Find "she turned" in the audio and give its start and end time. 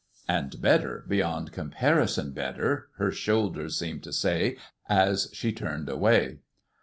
5.31-5.89